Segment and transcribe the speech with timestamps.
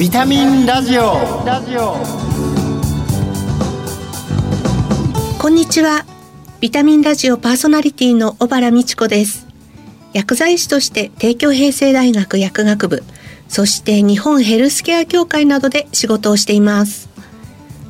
[0.00, 1.44] ビタミンラジオ。
[1.44, 1.92] ラジオ
[5.38, 6.06] こんにちは。
[6.58, 9.46] ビタミンラジオパーソナリティの小原美智子です。
[10.14, 13.02] 薬剤師として帝京平成大学薬学部
[13.48, 17.10] そして日本ヘルスケア協会などで仕事をしています。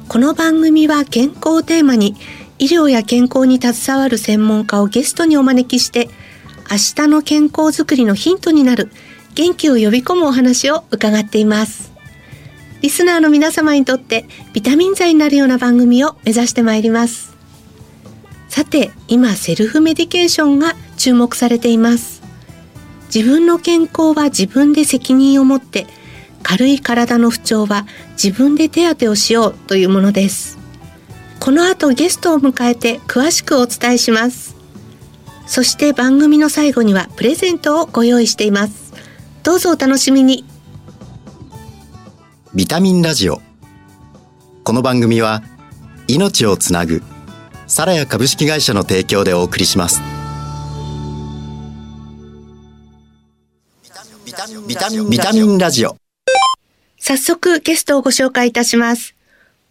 [0.09, 2.17] この番組は健康をテーマに
[2.59, 6.09] 医療や健康に携わる専門家をゲストにお招きして
[6.69, 8.91] 明日の健康づくりのヒントになる
[9.37, 11.90] 元気を呼び込むお話を伺っています。
[12.83, 17.37] リスナーの皆様にとってビタミン剤になるような番組を目指してまいります。
[18.49, 22.23] さて今セルフメディケーションが注目されています。
[23.15, 25.87] 自分の健康は自分で責任を持って
[26.43, 30.59] 軽い体の不調は自分で手当てをしようというものです。
[31.39, 34.57] この後ゲストを迎えて詳しくお伝えします。
[35.47, 38.93] そして番組の最後にはプレゼントをご用意しています。
[39.43, 40.50] どうぞお楽しみに。
[42.53, 43.41] ビタミンラジオ
[44.65, 45.41] この番組は
[46.09, 47.01] 命をつなぐ
[47.69, 50.03] サラヤ株式会社の提供でお送りします
[54.67, 55.97] ビタミンビタミンラジオ
[56.99, 59.15] 早速ゲストをご紹介いたします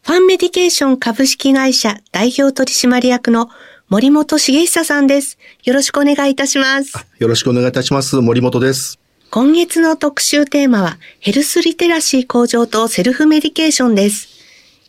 [0.03, 3.49] ファンメディケーション株式会社代表取締役の
[3.89, 5.39] 森本茂久さんです。
[5.64, 6.93] よろしくお願いいたします。
[7.17, 8.17] よろしくお願いいたします。
[8.17, 8.98] 森本です。
[9.31, 14.27] 今月の特集テーマは、ヘルスリテラシー向上とセルフメディケーションです。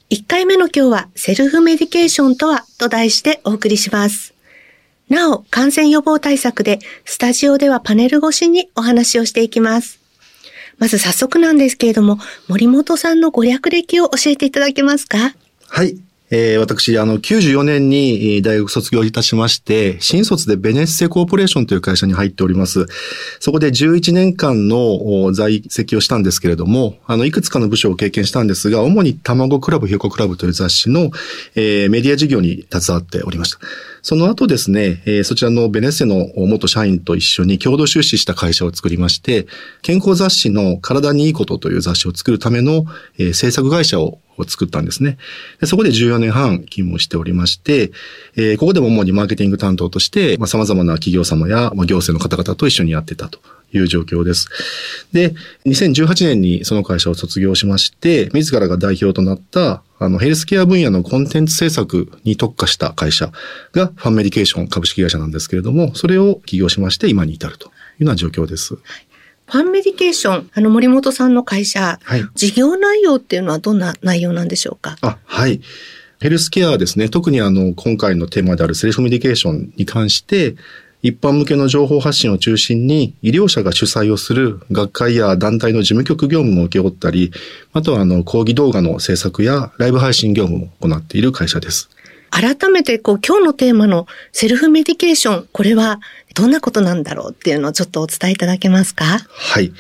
[0.09, 4.33] 1回目の今日は、セルフメディケーションとはと題してお送りします。
[5.11, 10.01] なお、感染予防対策で、スタジオではパネル越しにお話をしていきます。
[10.79, 15.35] まず早速なんですけれども、森本さんのご略歴を教えていただけますか？
[15.69, 15.99] はい。
[16.31, 22.87] えー、私、あの、94年に大学卒業いたしまして、新卒でベネッセコーポレーションという会社に入っております。
[23.41, 31.11] そこで11年間の在籍をしたんですけれども、あの、いくつかの部署を経験したんですが、主に卵クラブ、ひよこクラブという雑誌の、
[31.57, 33.59] えーメディア事業に携わっておりました。
[34.03, 39.47] その後ですね、えーそちらのベネッセの元社員と一緒に共同出資した会社を作りまして、
[39.83, 42.85] 健康雑誌の体にいいことという雑誌を作るための、
[43.19, 44.19] えー制作会社を
[44.49, 45.19] 作ったんですね。
[45.61, 47.93] でそこで14年半勤務しておりまして、
[48.37, 53.41] えーここでも主にマーケティング担当として、まあ、様々な企業様や、まあ、行政の方々と一緒にやってたと
[53.73, 54.49] いう状況です。
[55.13, 55.35] で、
[55.67, 63.33] 2018年にその会社を卒業しまして、自らが代表となった、あの、ヘルスケア分野のコンテンツ制作に特化した会社
[63.73, 68.77] がファンメディケーション株式会社なんですけれども、それを起業しまして今に至るというような状況です。
[68.77, 72.25] ファンメディケーション、あの森本さんの会社、はい。
[72.35, 74.97] 事業内容っていうのはどんな内容なんでしょうか？
[75.01, 75.61] あ、はい。
[76.21, 80.55] ヘルスケアはですね、特にあの、今回のテーマであるセルフメディケーションに関して、
[81.03, 87.33] 一般向けの情報発信を中心に、医療者が主催をする学会や団体の事務局業務も請け負ったり、
[87.73, 91.89] あとはあの、講義動画の制作やライブ配信業務も行っている会社です。
[92.31, 96.01] 改めてこう今日のテーマのセルフメディケーション、これは
[96.35, 99.05] どんなことなんだろうっていうのをちょっとお伝えいただけますか？
[99.05, 99.73] はい。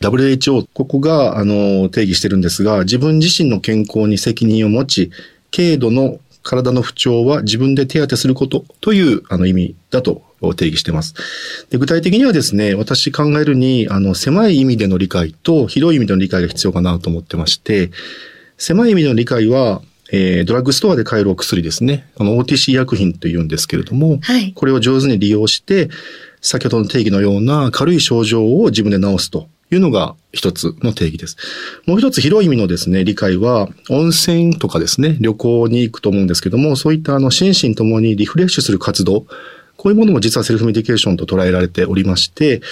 [0.00, 5.10] WHO、ここが、あの、定義してるんですが、自分自身の健康に責任を持ち、
[5.54, 10.22] 軽度の体の不調は自分で手当てすることというあの意味だと
[10.54, 11.14] 定義しています。
[11.70, 17.90] で具体的にはですね、私考えるに、あの、狭い意味での理解と広い意味での理解が必要かなと思ってまして、
[18.58, 19.82] 狭い意味での理解は、
[20.12, 22.06] えードラッグストアで買えるお薬ですね。
[22.18, 24.52] あの OTC 薬品というんですけれども、はい。
[24.52, 25.88] これを上手に利用して、
[26.42, 31.36] 先ほどの定義のような軽い症状を自分で治すというのが一つの定義です。
[31.86, 39.26] もう一つ広い意味のですね、理解は、温泉とかですね、旅行に行くと思うんですけども、そういったあの心身ともにリフレッシュする活動、
[39.82, 42.62] こういうものも実はセルフメディケーションと捉えられておりまして、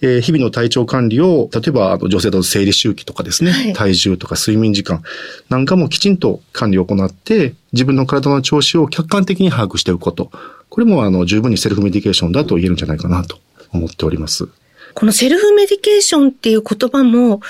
[0.00, 5.02] えー日々の体調管理を、例えばあの女性だと生理周期とかですね、はい体重とか睡眠時間
[5.48, 10.30] なんかもきちんと管理を行って、自分の体の調子を客観的に把握しておくこと。
[10.68, 13.38] これもあの十分にセルフメディケーションだと言えるんじゃないかなと
[13.72, 14.48] 思っております。
[14.94, 17.40] このセルフメディケーションっていう言葉も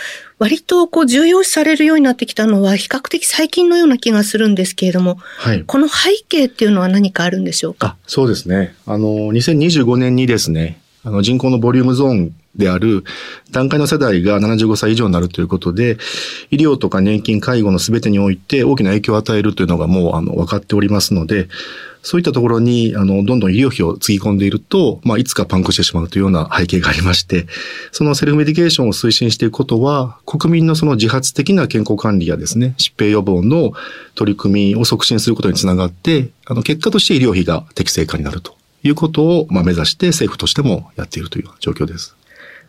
[0.42, 5.62] 割とこう重要視されるようになってきたのは比較的最近のような気がするんですけれども、はい。
[5.62, 7.86] この背景っていうのは何かあるんでしょうか？
[7.86, 8.74] あ、そうですね。
[8.84, 13.04] あの、2025年にですね、あの人口のボリュームゾーンである
[13.52, 15.96] 団塊の世代が75歳以上になるということで、
[16.50, 21.46] 医療とか年金、介護の全てにおいて大きな影響を与えるというのがもうあの分かっておりますので、
[22.02, 27.46] そういったところに、あの、どんどん医療費をつぎ込んでいると、まあ、いつかパンクしてしまうというような背景がありまして、
[27.92, 33.72] そのセルフメディケーションを推進していくことは、国民のその自発的な健康管理やですね、疾病予防の
[34.16, 42.16] 取り組みを促進することにつながって、あの、結果として医療費が適正化になるということを、まあ、目指して政府としてもやっているという状況です。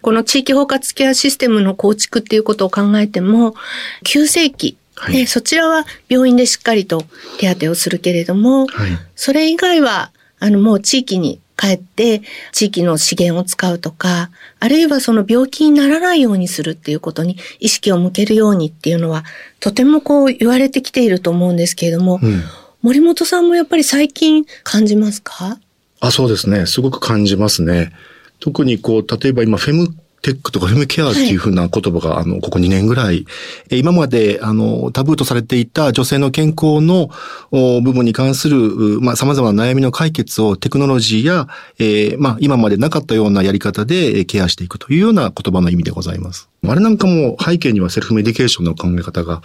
[0.03, 3.55] この地域包括ケアシステムの構築っていうことを考えても、
[4.03, 4.77] 急性期、
[5.11, 7.05] はい、そちらは病院でしっかりと
[7.39, 12.21] 手当てをするけれども、はい、それ以外は、あの、もう地域に帰って
[12.51, 14.29] 地域の資源を使うとか、
[14.59, 19.23] あるいはその病気にならないようにするっていうことに意識を向けるようにっていうのは、
[19.59, 22.43] とてもこう言われてきていると思うんですけれども、うん、
[22.81, 25.59] 森本さんもやっぱり最近感じますか？
[25.99, 26.65] あ、そうですね。
[26.65, 27.93] すごく感じますね。
[28.39, 33.25] 特にこう、例えば今、フェムテックとかフェムケアっていうふうな言葉が、はい、あの、ここ2年ぐらい、
[33.69, 37.09] 今まで、あの、タブーとされていた女性の健康の
[37.51, 41.47] 部分に関する、まあ、様々な悩みの解決をテクノロジーや、
[41.77, 46.49] えー、まあ、今までなかったようなやり方でケアしていくというような言葉の意味でございます。
[46.65, 49.41] あれなんかも背景にはセルフメディケーションの考え方が、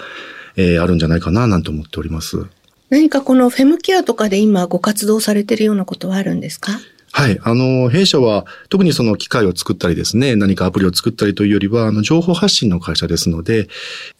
[0.56, 2.46] えー、あるんじゃないかな、なんて思っております。
[2.90, 6.72] 何かこのフェムケアとかで今ご活動されてるようなことはあるんですか？
[7.18, 7.40] はい。
[7.42, 13.66] あの、弊社は特にその機械を作ったりですね、何かアプリを作ったりというよりは、あの、情報発信の会社ですので、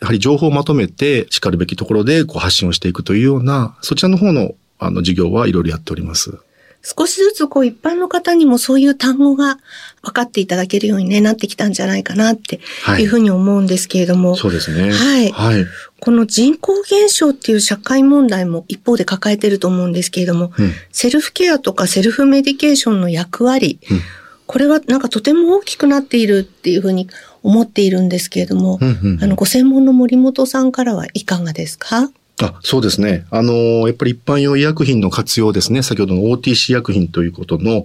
[0.01, 6.41] やはり情報をまとめて、然るべきところでこう発信をしていくというような、そちらの方の、あの、事業はいろいろやっております。
[6.83, 9.59] 少しずつこう一般の方にもそういう単語が
[10.03, 12.61] 分かっていただけるように、ね、なってきたんじゃないかなって
[12.99, 14.31] いうふうに思うんですけれども。
[14.31, 14.93] はい、そうですね。
[14.93, 15.31] はい。
[15.31, 15.67] はい。
[16.01, 24.01] この人口減少っていう社会問題も一方で抱えてると思うんですけれども、うん、セルフケアとかセルフメディケーションの役割、うん、
[24.47, 27.09] これはなんかとても大きくなっているっていうふうに
[27.43, 32.11] 思っているんですけれども、うんうんうん、あの、ご専門の森本さんからはいかがですか？
[32.41, 33.27] あそうですね。
[33.31, 35.83] あのやっぱり一般用医薬品の活用ですね。
[35.83, 37.85] 先ほどの OTC 薬品ということの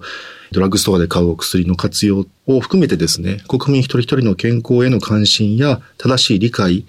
[0.52, 6.84] ドラッグストアで買うお薬の活用を含めてですね、国民一人一人の健康への関心や正しい理解、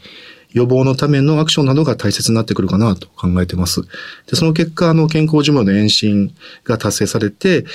[0.55, 3.81] 予防のためのアクションなどが大切になってくるかなと考えています。
[4.27, 6.33] で、その結果、あの、健康寿命の延伸
[6.63, 7.65] が達成されて、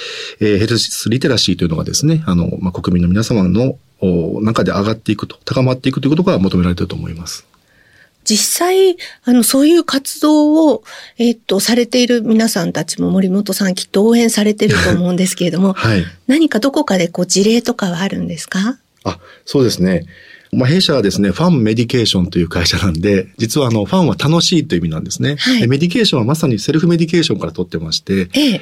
[0.40, 3.76] えー、ヘルスリテラシーというのがですね、あの、まあ、国民の皆様の
[4.40, 7.49] 中で上がっていくと、高まっていくということが求められていると思います。
[8.24, 10.84] 実際、あの、そういう活動を、
[11.18, 18.78] えっと、されている皆さんたちも森本さんきっと応援されてると思うんですけれども、 はい、何かどこかでこう事例とかはあるんですか？
[19.04, 20.06] あ、そうですね。
[20.52, 25.36] まあ、弊社はですね、ファンメディケーションという会社なんで、実はあの、ファンは楽しいという意味なんですね。
[25.38, 28.60] はい、メディケーションはまさにセルフメディケーションから取ってまして、ええ、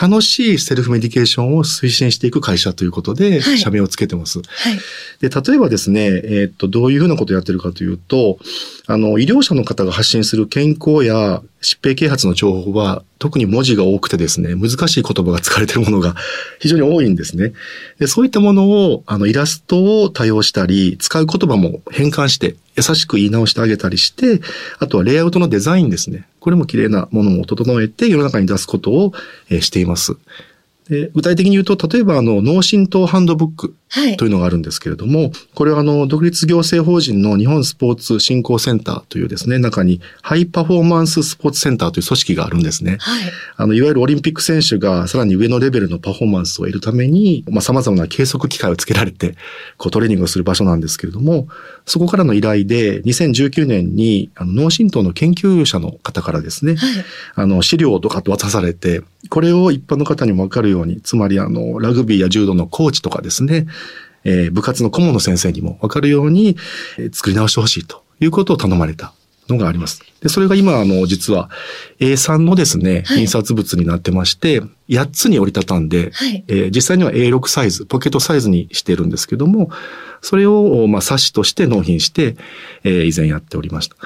[0.00, 4.38] 楽しいセルフメディケーションを推進していく会社ということで、社名をつけてます。
[4.38, 4.78] はい、
[5.20, 8.38] で、例えばですね、えー、っと、どういうふうなことをやってるかというと、
[8.86, 16.16] あの、医療者の方が発信する健康や疾病啓発の情報は、特に文字が多くてですね、難しい言葉が使われているものが
[16.58, 17.52] 非常に多いんですね。
[17.98, 24.40] でそういったものを、あの、イラストを多用したり、使う言葉も変換して、優しく言い直してあげたりして、
[24.78, 26.26] あとはレイアウトのデザインですね。
[26.40, 29.12] これも綺麗なものを整えて世の中に出すことを、
[29.50, 30.16] えしています。
[30.90, 33.76] で具体的に言うと、例えばあの、脳震盪ハンドブック
[34.18, 42.96] というのがあるんですけれども、はい、これはあの、独立行政法人の日本スポーツ振興センターというですね、中にハイパフォーマンススポーツセンターという組織があるんですね。
[42.98, 43.22] はい。
[43.56, 49.36] あの、いわゆるオリンピック選手がさらに上のレベルのパフォーマンスを得るために、まあ、様々な計測機械をつけられて、
[49.76, 51.46] こうトレーニングをする場所なんですけれども、
[51.86, 57.04] そこからの依頼で、2019年に、あの、脳震盪の研究者の方からですね、はい、
[57.36, 63.66] あの、資料とかと渡されて、これを一般の方にもわかるように、つまりあの、ラグビーや柔道のコーチとかですね、
[64.24, 66.56] えー、部活の顧問の先生にもわかるように、
[66.98, 69.12] えー、作り直してほしいということを頼まれた
[69.48, 70.02] のがあります。
[70.20, 71.50] で、それが今、あの、実は
[71.98, 79.70] A3 のですね、印刷物になってまして、8つに折りたたんで、はい、えー、実際には A6 サイズ、ポケットサイズにしてるんですけども、
[80.22, 82.36] それを、まあ、冊子として納品して、
[82.84, 83.96] えー、以前やっておりました。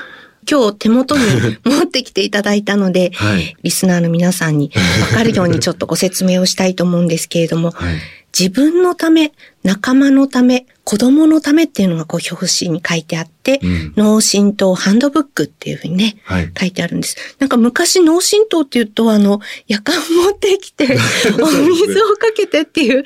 [0.48, 1.22] 今日手元に
[1.64, 4.70] 持ってきていただいたので、はい、リスナーの皆さんに
[5.00, 7.96] わかるようにちょっとご説明をしたいと思うんですけれども、 はい、
[8.38, 9.32] 自分のため、
[9.62, 17.16] 仲間のため、子供のためっていうのがこう表紙に書いてあって、うん、脳震盪ハンドブックっていうふうにね、はい、書いてあるんです。
[17.38, 20.84] なんか昔脳震盪って言うと、あの、夜間持ってきて、
[21.40, 23.04] お水をかけてっていう、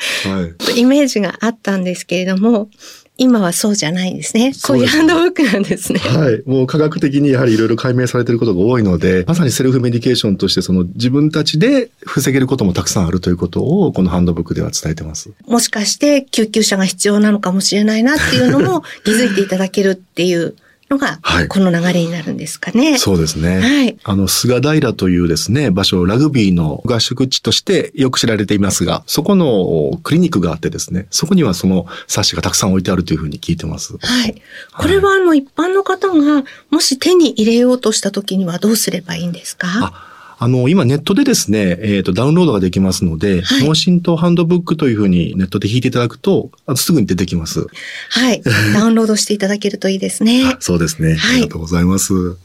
[0.77, 2.71] イメージがあったんですけれども、
[3.19, 4.53] 今はそうじゃないんですね。
[4.65, 5.99] こういうハンドブックなんですね。
[5.99, 6.43] はい。
[6.47, 15.31] もう科学的にやはりいろいろ解明されていることが多いので、まさにセルフメディケーションとしてその自分たちで防げることもたくさんあるということをこのハンドブックでは伝えてます。
[15.49, 20.55] もしかして救急車が必要なのかもしれないなっていうのも気づいていただけるっていう
[20.91, 22.91] のが、この流れになるんですかね。
[22.93, 23.61] はい、そうですね。
[23.61, 23.99] はい。
[24.05, 33.99] あの、菅平というですね、場所、ラグビーの合宿地としてよく知られていますが、そこのクリニックがあってですね、そこにはその冊子がたくさん置いてあるというふうに聞いてます。
[33.99, 34.41] はい。
[34.79, 40.05] これはあの、一般の方が、もし手に入れようとした時にはどうすればいいんですか？
[40.39, 47.67] ああの、今ネットでですね、えっ、と、ダウンロードができますので、はい脳震盪ハンドブックというふうにネットで引いていただくと、あすぐに出てきます。
[48.11, 48.43] はい。
[48.73, 50.57] ダウンロードしていただけるといいですねあ。
[50.61, 51.17] そうですね。
[51.17, 52.37] はいありがとうございます。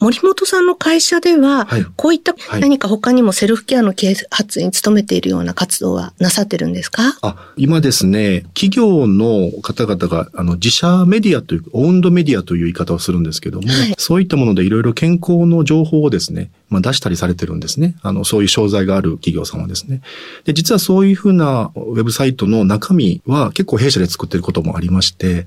[0.00, 7.18] 森本さんの会社では、はいこういったはい何か他にもセルフケアの啓発に努めているような活動はなさってるんですか？
[7.22, 17.96] あ、今ですね、企業の方々が、あの、自社メディアという、オウンドメディアという言い方をするんですけども、はいそういったものでいろいろ健康の情報をですね、まあ出したりされてるんですね。
[18.02, 20.02] あの、そういう商材がある企業さんはですね。
[20.44, 25.46] で、実はそういうふうなウェブサイトの中身は結構弊社で作ってることもありまして、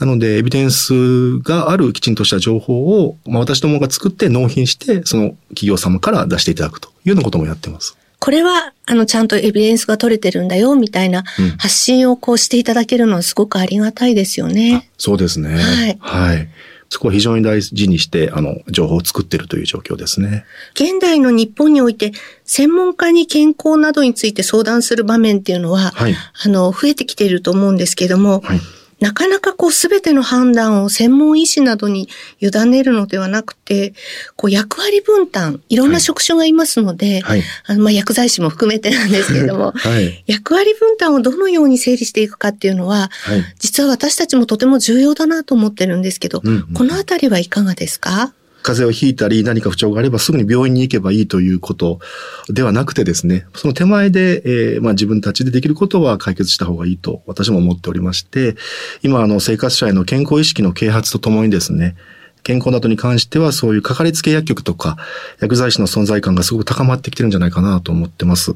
[0.00, 7.98] なので、エビデンスがあるきちんとした情報を、まあ、私どもが作って納品して、その企業様から出していただくというようなこともやってます。
[8.18, 14.90] これは、あの、ちゃんとエビデンスが取れてるんだよ、みたいなうん発信をこうしていただけるのはすごくありがたいですよあね。
[14.96, 15.54] そうですね。
[15.54, 16.48] はいはい。
[16.88, 20.44] そこは非常に大事にして、あの、情報を作っているという状況ですね。
[20.74, 22.12] 現代の日本において、
[22.44, 26.14] 専門家に健康などについて相談する場面っていうのは、はい。
[26.14, 28.60] あの、増えてきていると思うんですけども、はい。
[29.00, 32.08] なかなかこうすべての判断を専門医師などに
[32.40, 33.94] 委ねるのではなくて、
[34.36, 37.42] こう役割分担、いろんな職種がいますので、はい。
[37.66, 40.22] あのまあ薬剤師も含めてなんですけれども、 はい。
[40.26, 43.44] 役割分担をどのように整理していくかっていうのは、はい。
[43.58, 48.32] 実は私たちもとても重要だなと思ってるんですけど、うんうんこのあたりはいかがですか？
[48.62, 52.00] 風邪をひいたり何か不調があればすぐに病院に行けばいいということ
[52.48, 58.56] ではなくてですね、その手前で、えーまあ、自分たちでできることは解決した方がいいと私も思っておりまして、
[59.02, 61.96] 今あの生活者への健康意識の啓発とともにですね、
[62.42, 64.96] 健康などに関してはそういうかかりつけ薬局とか
[65.40, 68.54] 薬剤師の存在感がすごく高まってきてるんじゃないかなと思ってます。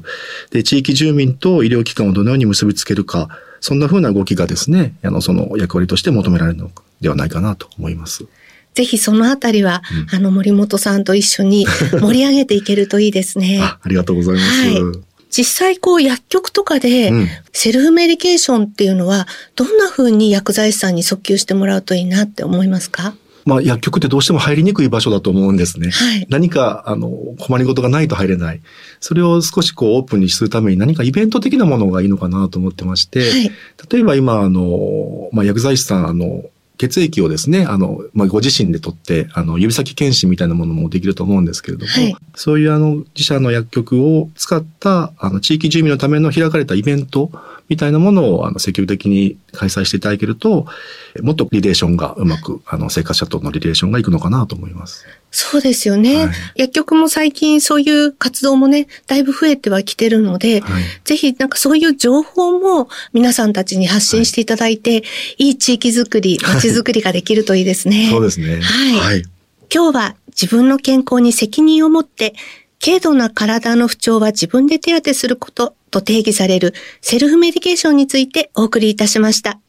[0.51, 6.71] で、地域住民と医療機関をどのように結びつけるか、そんな風な動きがですね、あの、その役割として求められるの
[7.01, 8.25] ではないかなと思います。
[8.75, 9.81] ぜひそのあたりは、
[10.13, 11.65] あの森本さんと一緒に
[11.99, 13.59] 盛り上げていけるといいですね。
[13.61, 14.61] あ、ありがとうございます。
[14.61, 19.27] はい実際こう薬局とかでうんセルフメディケーションっていうのは
[19.57, 23.15] どんな風に薬剤師さんに訴求してもらうといいなって思いますか？
[23.43, 25.91] まあ、薬局ってどうしても入りにくい場所だと思うんですね。
[25.91, 28.61] はい何か、あの、困りごとがないと入れない。
[29.01, 33.51] それを少しこうオープンにするために何かイベント的なものがいいのかなと思ってまして、はい
[33.91, 36.45] 例えば今、あの、まあ、薬剤師さん、あの、
[36.77, 42.15] 血液をですね、あの、まあ、ご自身で取って、あの、指先検診みたいなものもできると思うんですけれども、はい。
[42.35, 47.31] そういうあの、自社の薬局を使った、あの、地域住民のための開かれたイベント
[47.67, 50.67] みたいなものを、あの、積極的に開催していただけると、
[51.21, 55.05] もっとリレーションがうまく、あの、生活者とのリレーションがいくのかなと思います。
[55.31, 60.83] そうですよね、はい薬局も最近そういう活動もね、だいぶ増えてはきてるので、はい。
[61.03, 65.03] ぜひなんかそういう情報も皆さんたちに発信していただいて、
[65.37, 68.09] い、い地域づくり、 街づくりができるといいですね。
[68.09, 68.61] そうですね。
[68.61, 69.23] はいはい。
[69.73, 72.33] 今日は自分の健康に責任を持って、
[72.85, 79.59] 軽度な体の不調は自分で手当てすることと定義されるセルフメディケーションについてお送りいたしました。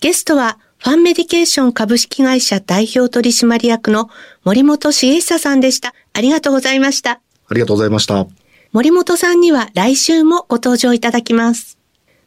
[0.00, 4.10] ゲストはファンメディケーション株式会社代表取締役の
[4.42, 5.94] 森本茂久さんでした。
[6.12, 7.20] ありがとうございました。
[7.46, 8.26] ありがとうございました。
[8.72, 11.78] 森本さんには来週もご登場いただきます。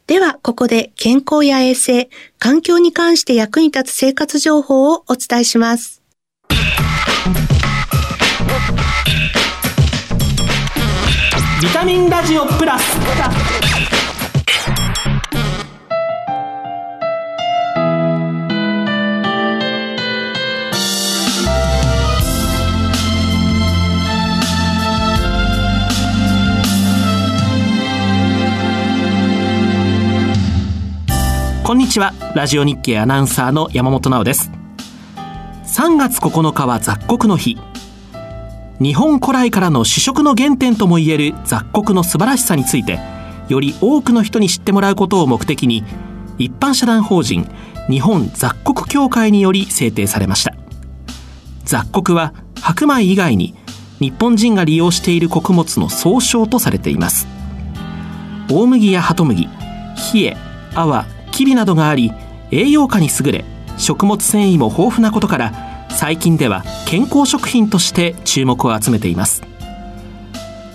[0.06, 6.00] では、ここで健康や衛生、環境に関して役に立つ生活情報をお伝えします。
[11.60, 12.96] ビタミンラジオプラス。
[31.62, 32.14] こんにちは。
[32.34, 34.50] ラジオ日経アナウンサーの山本直です。
[35.66, 37.58] 3月9日は雑穀の日。
[38.80, 42.98] 日本古来からの主食の原点ともいえる雑穀の素晴らしさについて
[43.50, 45.84] より多くの人に知ってもらうことを目的に
[46.38, 47.46] 一般社団法人
[47.90, 50.54] 日本雑穀協会により制定されました。
[51.64, 53.54] 雑穀は白米以外に
[53.98, 57.28] 日本人が利用している穀物の総称とされています。
[58.50, 59.46] 大麦や鳩麦
[60.14, 60.36] 冷え
[60.74, 62.12] 泡きびなどがあり
[62.50, 63.44] 栄養価に優れ
[63.76, 69.42] 食物繊維も豊富なことから最近では健康食品として注目を集めています。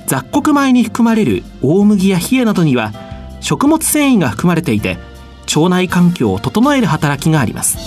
[0.08, 2.92] 雑穀米に含まれる大麦や冷えなどには
[3.42, 4.98] 食物繊維が含まれていて
[5.56, 7.78] 腸内環境を整える働きがあります。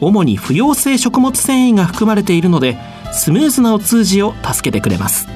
[0.00, 2.76] 主に不溶性食物繊維が含まれているので
[3.12, 5.28] スムーズなお通じを助けてくれます。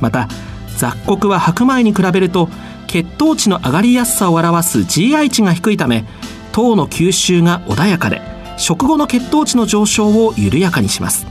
[0.00, 0.28] また
[0.76, 2.48] 雑穀は白米に比べると
[2.86, 6.04] 血糖値の上がりやすさを表す GI 値が低いため
[6.52, 11.26] 糖の吸収が穏やかで食後の血糖値の上昇を緩やかにします。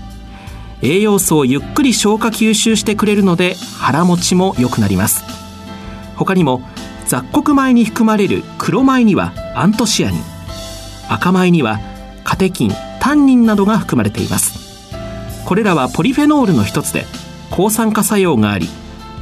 [0.81, 5.23] 栄養素をゆっくり消化吸収してくれるので腹持ちも良くなります。
[6.15, 6.61] 他にも
[7.07, 10.21] 雑穀米に含まれる黒米にはアントシアニン。
[11.09, 11.79] 赤米には
[12.23, 14.65] カテキンタンニンなどが含まれています。
[15.45, 17.05] これらはポリフェノールの一つで
[17.51, 18.67] 抗酸化作用があり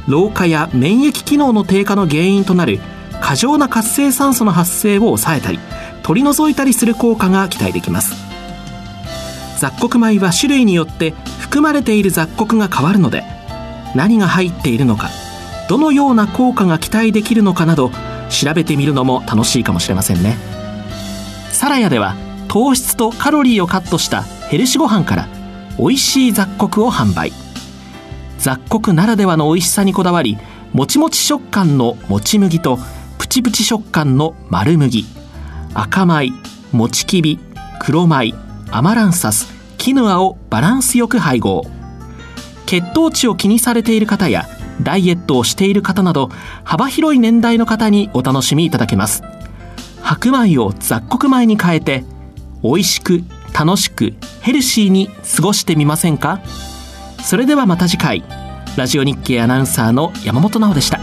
[0.08, 2.80] 老化や免疫機能の低下の原因となる
[3.24, 5.58] 過剰な活性酸素の発生を抑えたり
[6.02, 8.14] 取り除いたりする効果が期待できます。
[9.58, 13.24] 雑穀米は種類によって含まれている雑穀が変わるので
[13.94, 15.08] 何が入っているのか
[15.70, 17.90] どのような効果が期待できるのかなど
[18.28, 20.36] 調べてみるのも楽しいかもしれませんね。
[21.50, 22.16] サラヤでは
[22.48, 25.28] 糖質とカロリーをカットしたヘルシご飯から
[25.78, 27.32] 美味しい雑穀を販売。
[28.36, 30.36] 雑穀ならではの美味しさにこだわり
[30.74, 32.78] もちもち食感のもち麦と
[33.24, 35.06] プチプチ食感の丸麦。
[35.72, 36.30] 赤米
[36.72, 37.40] もちきび
[37.80, 38.34] 黒米
[38.70, 41.64] アマランサスキヌアをバランスよく配合。
[42.66, 44.46] 血糖値を気にされている方や
[44.82, 46.28] ダイエットをしている方など
[46.64, 49.22] 幅広い年代の方にお楽しみいただけます。
[50.02, 52.04] 白米を雑穀米に変えて
[52.62, 53.24] 美味しく
[53.58, 54.12] 楽しく
[54.42, 56.42] ヘルシーに過ごしてみませんか？
[57.22, 58.22] それではまた次回。
[58.76, 61.00] ラジオ日経アナウンサーの山本直でした。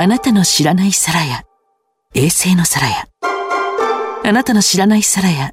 [0.00, 1.42] あなたの知らない皿や
[2.14, 3.04] 衛星の皿や
[4.24, 5.52] あなたの知らない皿や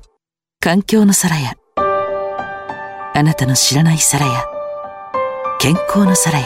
[0.62, 4.46] 環境の皿やあなたの知らない皿や
[5.60, 6.46] 健康の皿や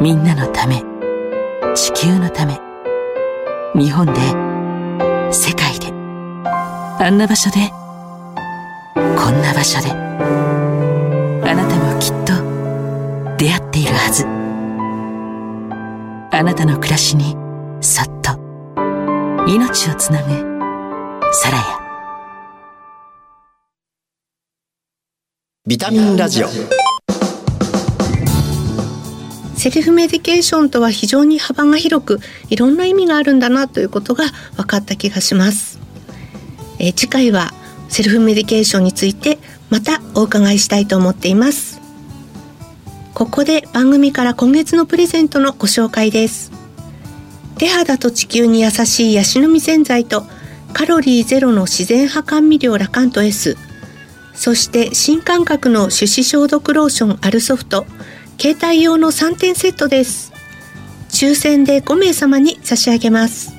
[0.00, 0.84] みんなのため。
[1.74, 2.60] 地球のため。
[3.74, 4.12] 日本で。
[5.32, 5.88] 世界で。
[5.88, 7.70] あんな場所で。
[8.94, 9.90] こんな場所で。
[9.90, 12.34] あなたもきっと。
[13.36, 14.33] 出会っているはず。
[16.36, 17.36] あなたの暮らしに
[17.80, 18.32] そっと
[19.46, 20.30] 命をつなぐ
[21.32, 21.64] サラヤ
[25.64, 26.48] ビタミンラジオ。
[29.56, 32.18] セルフメディケーションとは非常に幅が広く
[32.50, 34.24] いろんな意味があるんだなということが
[34.56, 35.78] 分かった気がします、
[36.80, 37.52] えー次回は
[37.88, 39.38] セルフメディケーションについて
[39.70, 41.73] またお伺いしたいと思っています
[43.14, 46.50] ここで番組から今月のプレゼントのご紹介です。
[47.58, 50.24] 手肌と地球に優しいヤシの実洗剤と
[50.72, 53.56] カロリーゼロの自然派甘味料ラカント S
[54.34, 57.86] そして新感覚の手指消毒ローションアルソフト
[58.36, 60.32] 携帯用の3点セットです。
[61.10, 63.54] 抽選で5名様に差し上げます。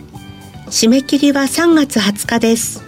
[0.68, 2.84] 締め切りは3月20日です。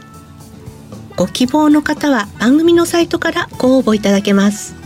[1.15, 4.77] ご希望の方は番組のサイトからご応募いただけます。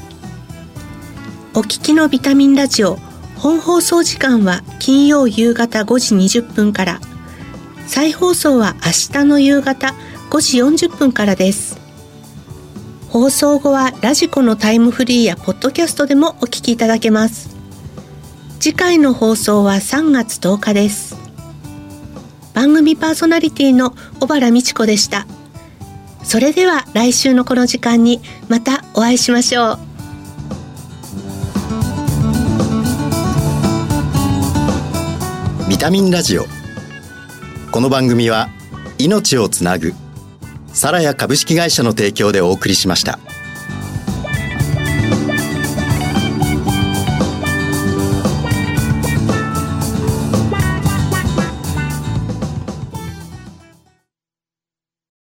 [1.53, 2.95] お聞きのビタミンラジオ
[3.35, 7.01] 本放送時間は金曜夕方5時20分から。
[7.87, 9.93] 再放送は明日の夕方
[10.29, 11.77] 5時40分からです。
[13.09, 17.49] 放送後はラジコのタイムフリーやポッドキャストでもお聞きいただけます。
[18.61, 21.17] 次回の放送は3月10日です。
[22.53, 25.27] 番組パーソナリティの小原美智子でした。
[26.23, 29.90] それでは来週のこの時間にまたお会いしましょう。
[35.81, 36.45] タミンラジオ
[37.71, 38.49] この番組は
[38.99, 39.93] 命をつなぐ
[40.67, 43.17] サラヤ株式会社の提供でお送りしました。